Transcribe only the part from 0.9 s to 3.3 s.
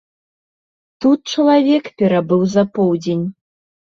Тут чалавек перабыў за поўдзень.